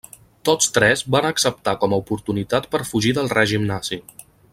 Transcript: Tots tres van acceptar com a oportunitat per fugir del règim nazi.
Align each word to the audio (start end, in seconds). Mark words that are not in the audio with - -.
Tots 0.47 0.69
tres 0.77 1.03
van 1.15 1.27
acceptar 1.29 1.75
com 1.83 1.93
a 1.93 1.99
oportunitat 2.03 2.67
per 2.73 2.81
fugir 2.93 3.13
del 3.19 3.31
règim 3.39 3.69
nazi. 3.75 4.01